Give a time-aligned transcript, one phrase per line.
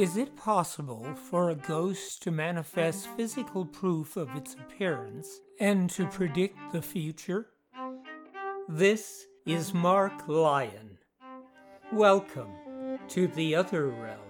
[0.00, 6.06] Is it possible for a ghost to manifest physical proof of its appearance and to
[6.06, 7.48] predict the future?
[8.66, 10.96] This is Mark Lyon.
[11.92, 12.50] Welcome
[13.08, 14.20] to the other realm.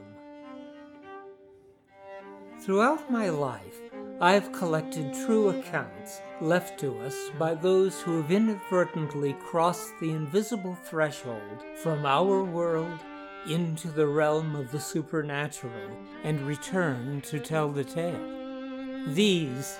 [2.58, 3.78] Throughout my life,
[4.20, 10.10] I have collected true accounts left to us by those who have inadvertently crossed the
[10.10, 12.98] invisible threshold from our world
[13.46, 15.90] into the realm of the supernatural
[16.24, 19.04] and return to tell the tale.
[19.08, 19.78] These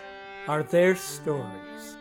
[0.48, 1.96] are their stories.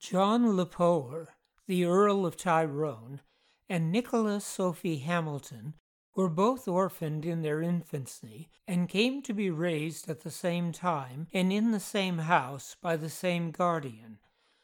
[0.00, 1.28] John Le Poer,
[1.66, 3.20] the Earl of Tyrone,
[3.68, 5.74] and Nicholas Sophie Hamilton
[6.14, 11.26] were both orphaned in their infancy and came to be raised at the same time
[11.32, 14.18] and in the same house by the same guardian.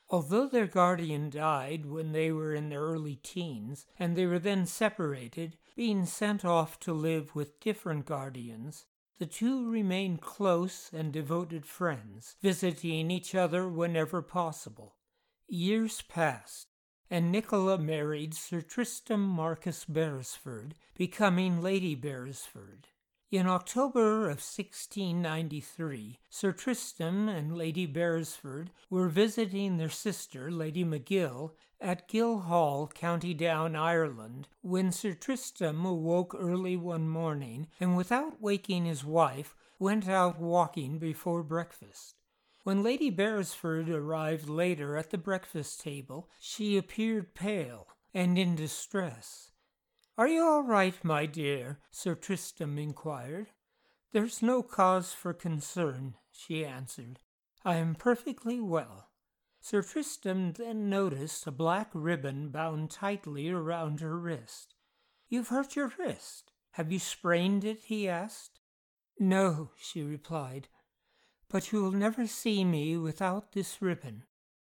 [0.09, 4.67] Although their guardian died when they were in their early teens, and they were then
[4.67, 8.87] separated, being sent off to live with different guardians,
[9.21, 14.97] the two remained close and devoted friends, visiting each other whenever possible.
[15.47, 16.70] Years passed,
[17.11, 22.87] and Nicola married Sir Tristram Marcus Beresford, becoming Lady Beresford.
[23.33, 31.53] In October of 1693, Sir Tristram and Lady Beresford were visiting their sister, Lady Magill,
[31.81, 38.41] at Gill Hall, County Down, Ireland, when Sir Tristram awoke early one morning and, without
[38.41, 42.20] waking his wife, went out walking before breakfast.
[42.63, 49.53] When Lady Beresford arrived later at the breakfast table, she appeared pale and in distress.
[50.19, 51.79] Are you all right, my dear?
[51.91, 53.49] Sir Tristram inquired.
[54.13, 57.21] There's no cause for concern, she answered.
[57.65, 59.09] I am perfectly well.
[59.63, 64.75] Sir Tristram then noticed a black ribbon bound tightly around her wrist.
[65.31, 66.53] You've hurt your wrist.
[66.73, 67.85] Have you sprained it?
[67.85, 68.61] he asked.
[69.19, 70.69] No, she replied.
[71.51, 74.25] But you will never see me without this ribbon,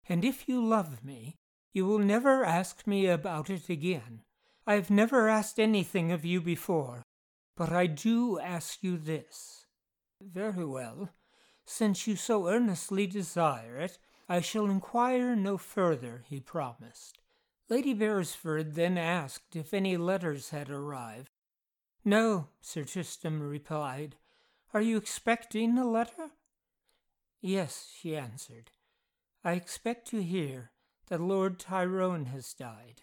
[0.10, 1.38] and if you love me,
[1.72, 4.24] you will never ask me about it again.
[4.66, 7.04] I have never asked anything of you before,
[7.56, 9.68] but I do ask you this.
[10.20, 11.10] Very well.
[11.66, 17.20] Since you so earnestly desire it, I shall inquire no further, he promised.
[17.70, 21.30] Lady Beresford then asked if any letters had arrived.
[22.04, 24.16] No, Sir Tristram replied.
[24.74, 26.32] Are you expecting a letter?
[27.42, 28.70] Yes, she answered.
[29.44, 30.72] I expect to hear
[31.08, 33.02] that Lord Tyrone has died.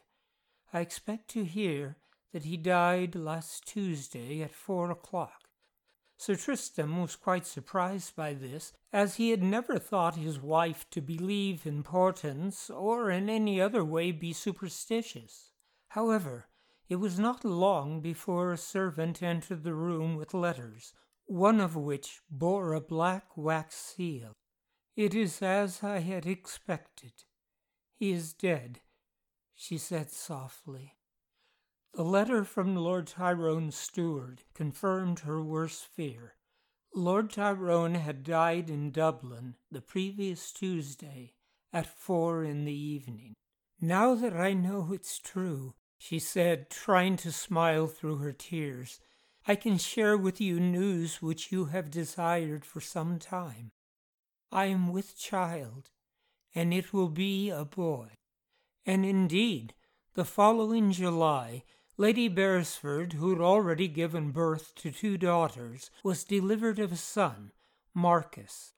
[0.73, 1.97] I expect to hear
[2.33, 5.49] that he died last Tuesday at four o'clock.
[6.17, 11.01] Sir Tristram was quite surprised by this, as he had never thought his wife to
[11.01, 15.53] believe in portents or in any other way be superstitious.
[15.89, 16.49] However,
[16.89, 20.93] it was not long before a servant entered the room with letters,
[21.29, 24.33] one of which bore a black wax seal.
[24.97, 27.13] It is as I had expected.
[27.95, 28.81] He is dead,
[29.55, 30.95] she said softly.
[31.93, 36.35] The letter from Lord Tyrone's steward confirmed her worst fear.
[36.95, 41.35] Lord Tyrone had died in Dublin the previous Tuesday
[41.73, 43.35] at four in the evening.
[43.81, 48.99] Now that I know it's true, she said, trying to smile through her tears,
[49.51, 53.71] I can share with you news which you have desired for some time.
[54.53, 55.89] I am with child,
[56.55, 58.09] and it will be a boy.
[58.85, 59.73] And indeed,
[60.13, 61.65] the following July,
[61.97, 67.53] Lady Beresford, who had already given birth to two daughters, was delivered of a son,
[67.95, 68.75] Marcus.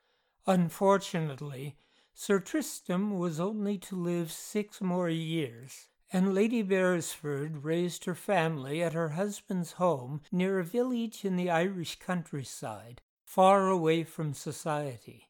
[0.46, 1.74] Unfortunately,
[2.14, 8.82] Sir Tristram was only to live six more years, and Lady Beresford raised her family
[8.82, 15.28] at her husband's home near a village in the Irish countryside, far away from society.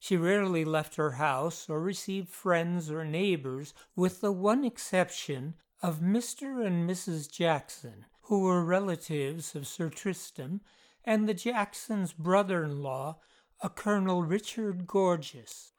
[0.00, 6.00] She rarely left her house or received friends or neighbors, with the one exception of
[6.00, 6.64] Mr.
[6.66, 7.30] and Mrs.
[7.30, 10.60] Jackson, who were relatives of Sir Tristram,
[11.04, 13.18] and the Jacksons' brother in law,
[13.60, 15.72] a Colonel Richard Gorges.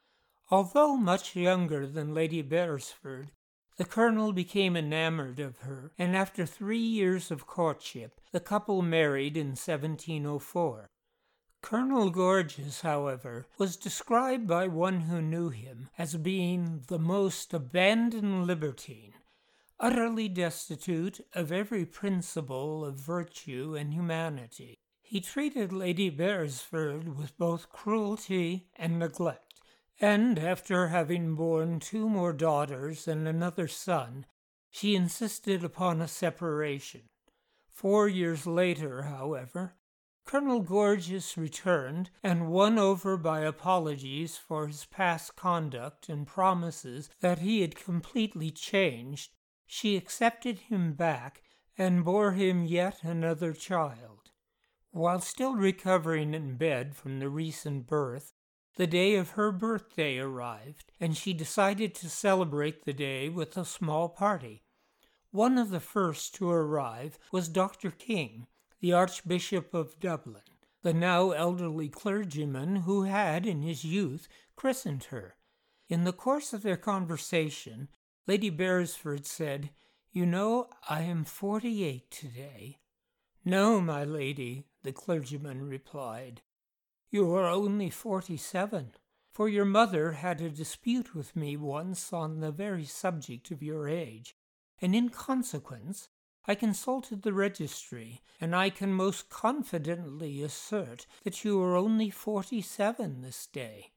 [0.49, 3.31] Although much younger than Lady Beresford,
[3.79, 9.37] the colonel became enamored of her, and after three years of courtship, the couple married
[9.37, 10.89] in 1704.
[11.61, 18.45] Colonel Gorges, however, was described by one who knew him as being the most abandoned
[18.45, 19.13] libertine,
[19.79, 24.77] utterly destitute of every principle of virtue and humanity.
[25.01, 29.48] He treated Lady Beresford with both cruelty and neglect,
[29.99, 34.25] and after having borne two more daughters and another son,
[34.69, 37.01] she insisted upon a separation.
[37.69, 39.75] Four years later, however,
[40.25, 47.39] Colonel Gorges returned, and won over by apologies for his past conduct and promises that
[47.39, 49.31] he had completely changed,
[49.65, 51.41] she accepted him back
[51.79, 54.29] and bore him yet another child.
[54.91, 58.33] While still recovering in bed from the recent birth,
[58.75, 63.65] the day of her birthday arrived, and she decided to celebrate the day with a
[63.65, 64.63] small party.
[65.31, 67.91] One of the first to arrive was Dr.
[67.91, 68.47] King,
[68.79, 70.41] the Archbishop of Dublin,
[70.81, 75.35] the now elderly clergyman who had, in his youth, christened her.
[75.87, 77.89] In the course of their conversation,
[78.27, 79.71] Lady Beresford said,
[80.11, 82.79] you know, I am forty eight today.
[83.45, 86.41] No, my lady, the clergyman replied.
[87.11, 88.91] You are only forty seven,
[89.31, 93.87] for your mother had a dispute with me once on the very subject of your
[93.87, 94.35] age,
[94.79, 96.09] and in consequence
[96.45, 102.61] I consulted the registry, and I can most confidently assert that you are only forty
[102.61, 103.91] seven this day.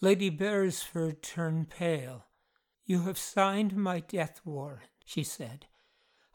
[0.00, 2.26] Lady Beresford turned pale.
[2.84, 5.66] You have signed my death warrant she said.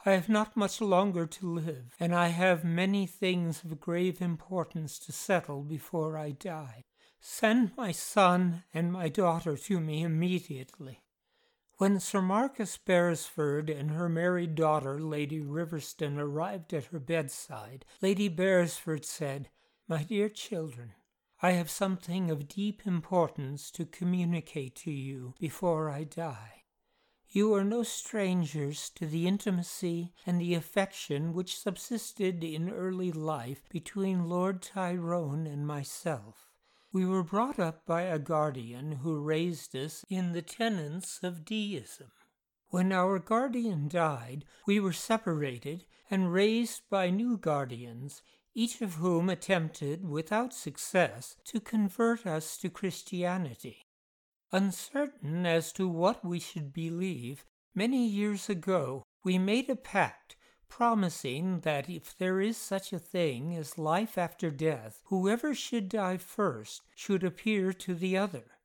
[0.08, 5.00] I have not much longer to live, and I have many things of grave importance
[5.00, 6.86] to settle before I die.
[7.20, 11.02] Send my son and my daughter to me immediately.
[11.76, 18.30] When Sir Marcus Beresford and her married daughter, Lady Riverston, arrived at her bedside, Lady
[18.30, 19.50] Beresford said,
[19.90, 20.94] My dear children,
[21.42, 26.57] I have something of deep importance to communicate to you before I die.
[27.30, 33.68] You are no strangers to the intimacy and the affection which subsisted in early life
[33.70, 36.54] between Lord Tyrone and myself.
[36.94, 42.12] We were brought up by a guardian who raised us in the tenets of deism.
[42.70, 48.22] When our guardian died, we were separated and raised by new guardians,
[48.56, 53.87] each of whom attempted, without success, to convert us to Christianity.
[54.52, 57.46] Uncertain as to what we should believe,
[57.76, 60.38] many years ago we made a pact
[60.70, 66.18] promising that if there is such a thing as life after death, whoever should die
[66.18, 68.60] first should appear to the other.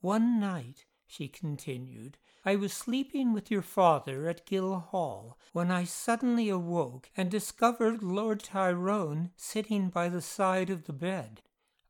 [0.00, 5.84] One night, she continued, I was sleeping with your father at Gill Hall when I
[5.84, 11.42] suddenly awoke and discovered Lord Tyrone sitting by the side of the bed.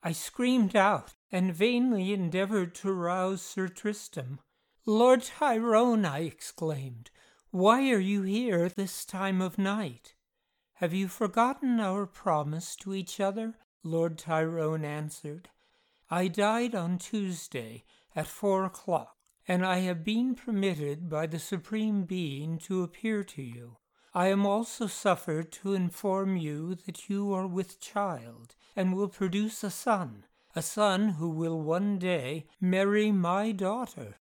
[0.04, 4.40] I screamed out and vainly endeavored to rouse Sir Tristram.
[4.84, 7.10] Lord Tyrone, I exclaimed,
[7.50, 10.14] why are you here this time of night?
[10.74, 13.54] Have you forgotten our promise to each other?
[13.84, 15.50] Lord Tyrone answered.
[16.10, 17.84] I died on Tuesday
[18.16, 19.16] at four o'clock,
[19.46, 23.76] and I have been permitted by the Supreme Being to appear to you.
[24.14, 29.62] I am also suffered to inform you that you are with child, and will produce
[29.62, 30.24] a son,
[30.54, 34.16] a son who will one day marry my daughter.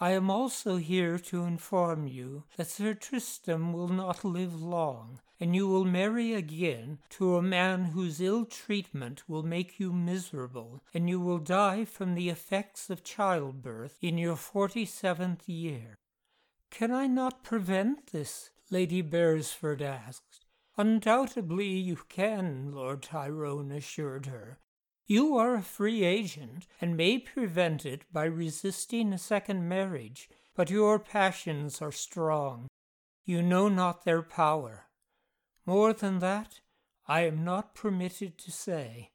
[0.00, 5.54] I am also here to inform you that Sir Tristram will not live long, and
[5.54, 11.08] you will marry again to a man whose ill treatment will make you miserable, and
[11.08, 15.96] you will die from the effects of childbirth in your forty seventh year.
[16.70, 18.50] Can I not prevent this?
[18.70, 20.43] Lady Beresford asked.
[20.76, 24.58] Undoubtedly you can, Lord Tyrone assured her.
[25.06, 30.70] You are a free agent, and may prevent it by resisting a second marriage, but
[30.70, 32.68] your passions are strong.
[33.24, 34.86] You know not their power.
[35.66, 36.60] More than that,
[37.06, 39.10] I am not permitted to say.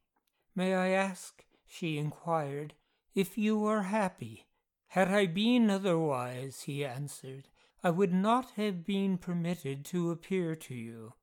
[0.56, 2.74] May I ask, she inquired,
[3.16, 4.46] if you are happy?
[4.90, 7.50] Had I been otherwise, he answered,
[7.84, 11.14] I would not have been permitted to appear to you.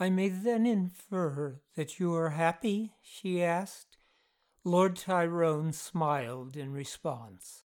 [0.00, 2.92] I may then infer that you are happy?
[3.02, 3.96] she asked.
[4.64, 7.64] Lord Tyrone smiled in response.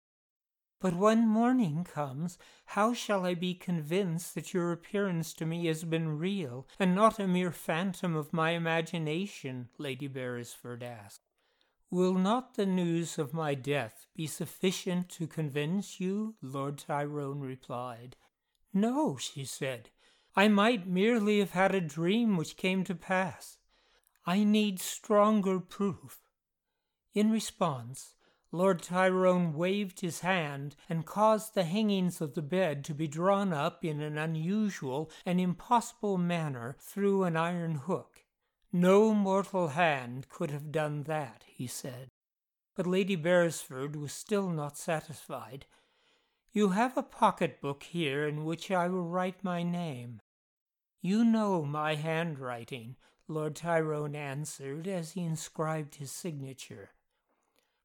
[0.81, 5.85] But when morning comes, how shall I be convinced that your appearance to me has
[5.85, 9.69] been real, and not a mere phantom of my imagination?
[9.79, 11.21] Lady Beresford asked.
[11.91, 16.35] Will not the news of my death be sufficient to convince you?
[16.41, 18.17] Lord Tyrone replied.
[18.73, 19.91] No, she said.
[20.35, 23.59] I might merely have had a dream which came to pass.
[24.25, 26.21] I need stronger proof.
[27.13, 28.15] In response,
[28.51, 33.53] Lord Tyrone waved his hand and caused the hangings of the bed to be drawn
[33.53, 38.25] up in an unusual and impossible manner through an iron hook.
[38.73, 42.11] No mortal hand could have done that, he said.
[42.75, 45.67] but Lady Beresford was still not satisfied.
[46.55, 50.21] You have a pocket-book here in which I will write my name.
[51.01, 56.91] You know my handwriting, Lord Tyrone answered as he inscribed his signature.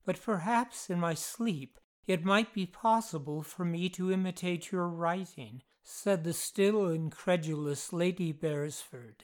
[0.06, 5.62] But perhaps in my sleep it might be possible for me to imitate your writing,
[5.84, 9.24] said the still incredulous Lady Beresford.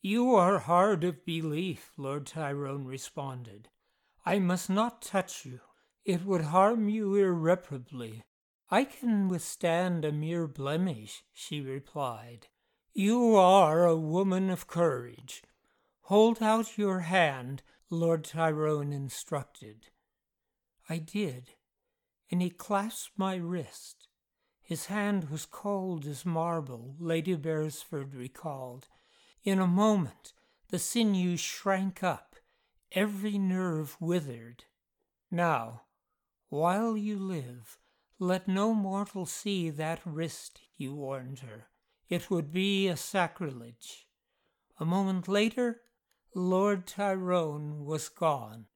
[0.00, 3.68] You are hard of belief, Lord Tyrone responded.
[4.24, 5.60] I must not touch you.
[6.04, 8.22] It would harm you irreparably.
[8.70, 12.48] I can withstand a mere blemish, she replied.
[12.92, 15.42] You are a woman of courage.
[16.02, 19.88] Hold out your hand, Lord Tyrone instructed.
[20.88, 21.52] I did,
[22.30, 24.08] and he clasped my wrist.
[24.60, 28.88] His hand was cold as marble, Lady Beresford recalled.
[29.44, 30.34] In a moment,
[30.68, 32.36] the sinews shrank up,
[32.92, 34.64] every nerve withered.
[35.30, 35.84] Now,
[36.50, 37.78] while you live,
[38.18, 41.68] let no mortal see that wrist, he warned her.
[42.08, 44.08] It would be a sacrilege.
[44.78, 45.82] A moment later,
[46.34, 48.66] Lord Tyrone was gone.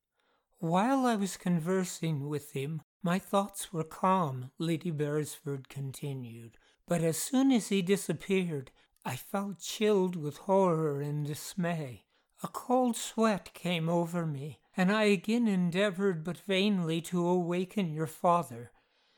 [0.59, 6.57] While I was conversing with him, my thoughts were calm, Lady Beresford continued.
[6.87, 8.71] But as soon as he disappeared,
[9.05, 12.05] I felt chilled with horror and dismay.
[12.45, 18.07] A cold sweat came over me, and I again endeavored but vainly to awaken your
[18.07, 18.71] father.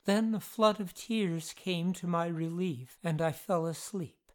[0.05, 4.33] Then a flood of tears came to my relief, and I fell asleep.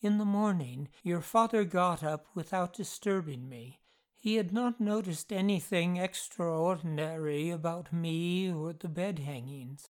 [0.00, 3.80] In the morning, your father got up without disturbing me.
[4.16, 9.88] He had not noticed anything extraordinary about me or the bed hangings.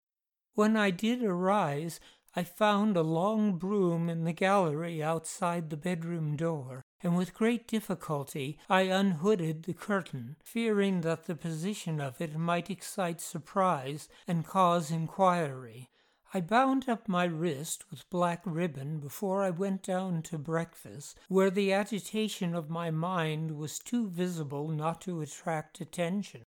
[0.53, 1.99] When I did arise,
[2.35, 7.67] I found a long broom in the gallery outside the bedroom door, and with great
[7.67, 14.45] difficulty I unhooded the curtain, fearing that the position of it might excite surprise and
[14.45, 15.89] cause inquiry.
[16.33, 21.49] I bound up my wrist with black ribbon before I went down to breakfast, where
[21.49, 26.43] the agitation of my mind was too visible not to attract attention.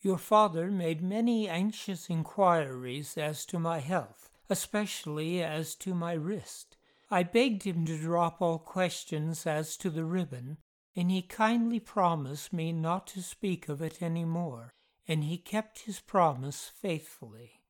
[0.00, 6.76] Your father made many anxious inquiries as to my health especially as to my wrist.
[7.10, 10.58] I begged him to drop all questions as to the ribbon,
[10.94, 14.72] and he kindly promised me not to speak of it any more,
[15.08, 17.62] and he kept his promise faithfully.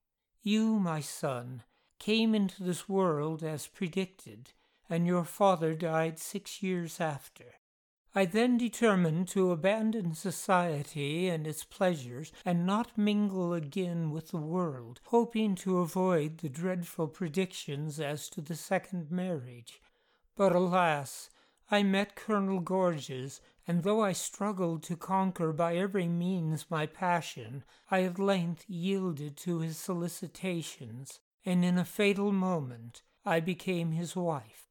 [0.42, 1.62] You, my son,
[1.98, 4.52] came into this world as predicted,
[4.88, 7.59] and your father died six years after.
[8.12, 14.38] I then determined to abandon society and its pleasures and not mingle again with the
[14.38, 19.80] world, hoping to avoid the dreadful predictions as to the second marriage.
[20.34, 21.30] But alas,
[21.70, 27.62] I met Colonel Gorges, and though I struggled to conquer by every means my passion,
[27.92, 34.16] I at length yielded to his solicitations, and in a fatal moment I became his
[34.16, 34.69] wife.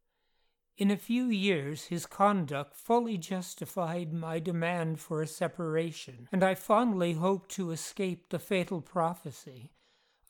[0.79, 6.55] In a few years, his conduct fully justified my demand for a separation, and I
[6.55, 9.73] fondly hoped to escape the fatal prophecy.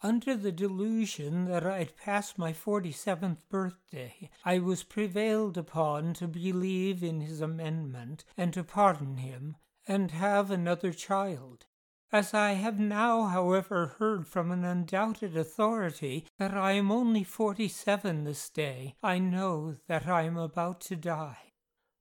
[0.02, 6.16] Under the delusion that I had passed my forty seventh birthday, I was prevailed upon
[6.16, 9.56] to believe in his amendment and to pardon him,
[9.88, 11.68] and have another child.
[12.12, 17.68] As I have now, however, heard from an undoubted authority that I am only forty
[17.68, 21.54] seven this day, I know that I am about to die.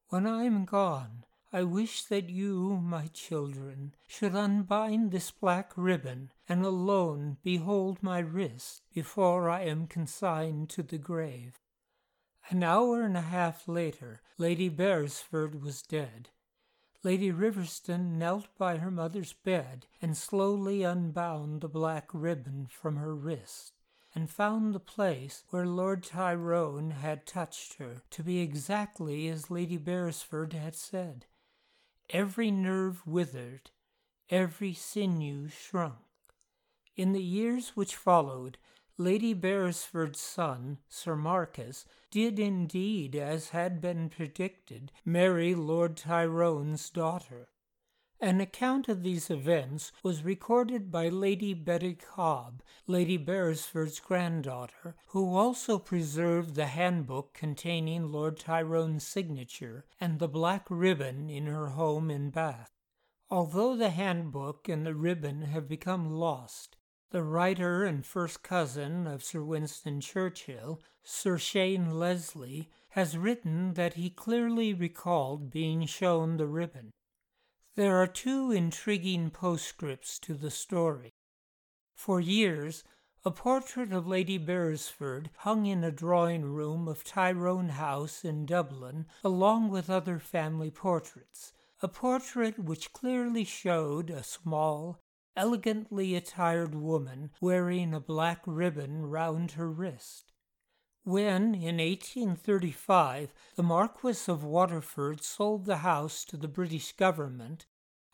[0.08, 6.32] When I am gone, I wish that you, my children, should unbind this black ribbon
[6.48, 11.58] and alone behold my wrist before I am consigned to the grave.
[12.48, 16.30] An hour and a half later, Lady Beresford was dead,
[17.08, 23.14] Lady Riverston knelt by her mother's bed and slowly unbound the black ribbon from her
[23.14, 23.72] wrist,
[24.14, 29.78] and found the place where Lord Tyrone had touched her to be exactly as Lady
[29.78, 31.24] Beresford had said.
[32.10, 33.70] Every nerve withered,
[34.28, 36.04] every sinew shrunk.
[36.94, 38.58] In the years which followed,
[39.00, 47.48] Lady Beresford's son, Sir Marcus, did indeed, as had been predicted, marry Lord Tyrone's daughter.
[48.20, 55.32] An account of these events was recorded by Lady Betty Cobb, Lady Beresford's granddaughter, who
[55.36, 62.10] also preserved the handbook containing Lord Tyrone's signature and the black ribbon in her home
[62.10, 62.72] in Bath.
[63.30, 66.77] Although the handbook and the ribbon have become lost,
[67.10, 73.94] the writer and first cousin of Sir Winston Churchill, Sir Shane Leslie, has written that
[73.94, 76.90] he clearly recalled being shown the ribbon.
[77.76, 81.12] There are two intriguing postscripts to the story.
[81.94, 82.84] For years,
[83.24, 89.06] a portrait of Lady Beresford hung in a drawing room of Tyrone House in Dublin,
[89.24, 95.00] along with other family portraits, a portrait which clearly showed a small,
[95.38, 100.32] elegantly attired woman wearing a black ribbon round her wrist.
[101.04, 107.66] When, in 1835, the Marquis of Waterford sold the house to the British government,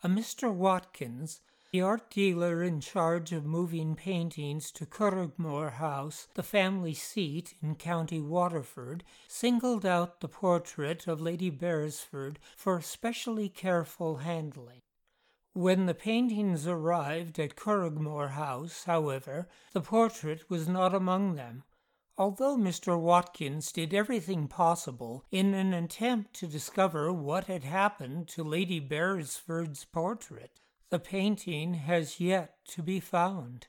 [0.03, 0.53] a Mr.
[0.53, 1.41] Watkins,
[1.71, 7.73] the art dealer in charge of moving paintings to Curraghmore House, the family seat in
[7.73, 14.83] County Waterford, singled out the portrait of Lady Beresford for especially careful handling.
[15.55, 21.63] When the paintings arrived at Curraghmore House, however, the portrait was not among them.
[22.17, 22.99] Although Mr.
[22.99, 29.85] Watkins did everything possible in an attempt to discover what had happened to Lady Beresford's
[29.85, 30.59] portrait,
[30.89, 33.67] the painting has yet to be found.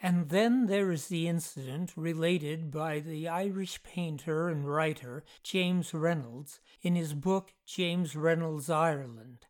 [0.00, 6.60] And then there is the incident related by the Irish painter and writer James Reynolds
[6.82, 9.46] in his book James Reynolds Ireland.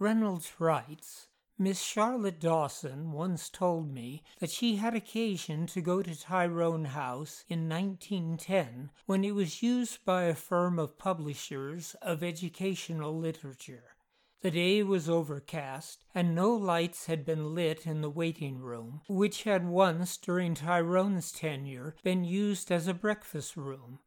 [0.00, 1.26] Reynolds writes
[1.58, 7.44] Miss Charlotte Dawson once told me that she had occasion to go to Tyrone House
[7.48, 13.96] in 1910 when it was used by a firm of publishers of educational literature.
[14.40, 19.42] The day was overcast, and no lights had been lit in the waiting room, which
[19.42, 23.98] had once, during Tyrone's tenure, been used as a breakfast room.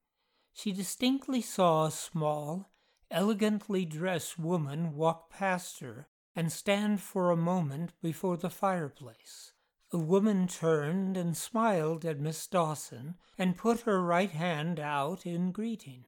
[0.53, 2.71] She distinctly saw a small,
[3.11, 9.53] elegantly dressed woman walk past her and stand for a moment before the fireplace.
[9.91, 15.51] The woman turned and smiled at Miss Dawson and put her right hand out in
[15.51, 16.05] greeting.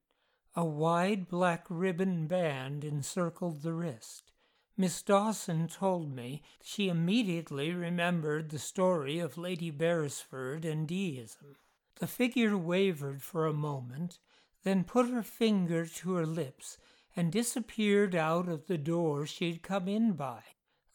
[0.55, 4.31] A wide black ribbon band encircled the wrist.
[4.77, 11.57] Miss Dawson told me she immediately remembered the story of Lady Beresford and deism.
[11.99, 14.19] The figure wavered for a moment,
[14.63, 16.77] then put her finger to her lips
[17.15, 20.41] and disappeared out of the door she had come in by.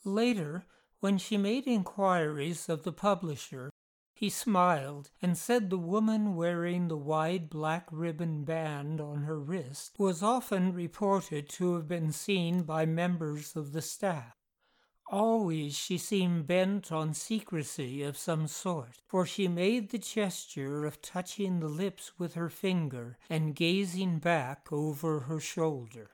[0.05, 0.65] Later,
[1.01, 3.71] when she made inquiries of the publisher,
[4.15, 9.95] he smiled and said the woman wearing the wide black ribbon band on her wrist
[9.97, 14.38] was often reported to have been seen by members of the staff.
[15.11, 21.01] Always she seemed bent on secrecy of some sort, for she made the gesture of
[21.01, 26.11] touching the lips with her finger and gazing back over her shoulder.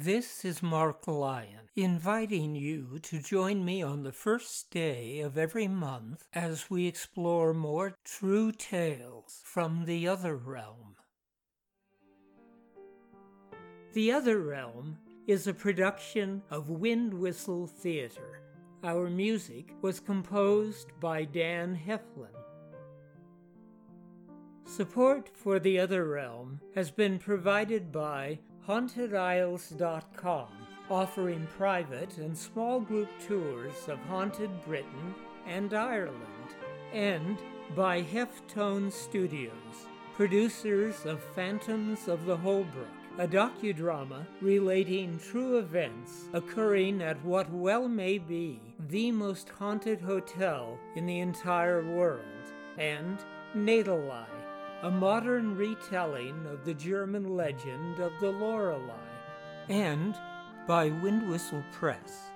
[0.00, 5.66] This is Mark Lyon, inviting you to join me on the first day of every
[5.66, 10.94] month as we explore more true tales from the other realm.
[13.92, 18.42] The Other Realm is a production of Wind Whistle Theater.
[18.84, 22.38] Our music was composed by Dan Heflin.
[24.68, 30.48] Support for The Other Realm has been provided by HauntedIsles.com,
[30.90, 35.14] offering private and small group tours of haunted Britain
[35.46, 36.20] and Ireland,
[36.92, 37.38] and
[37.74, 47.00] by Heftone Studios, producers of Phantoms of the Holbrook, a docudrama relating true events occurring
[47.00, 52.20] at what well may be the most haunted hotel in the entire world,
[52.76, 53.18] and
[53.56, 54.37] Nadelei
[54.82, 58.94] a modern retelling of the German legend of the Lorelei,
[59.68, 60.14] and
[60.68, 62.30] by Windwhistle Press,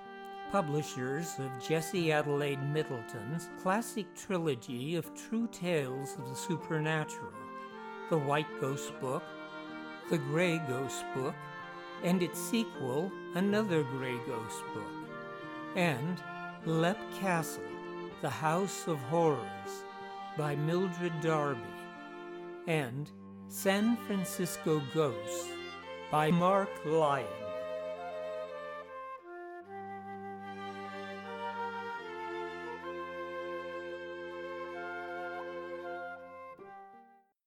[0.51, 7.31] publishers of Jessie Adelaide Middleton's classic trilogy of true tales of the supernatural
[8.09, 9.23] The White Ghost Book,
[10.09, 11.35] The Grey Ghost Book,
[12.03, 14.91] and its sequel, Another Grey Ghost Book,
[15.77, 16.21] and
[16.65, 17.63] Leap Castle,
[18.21, 19.85] The House of Horrors
[20.37, 21.61] by Mildred Darby
[22.67, 23.09] and
[23.47, 25.49] San Francisco Ghosts
[26.11, 27.42] by Mark Lyon.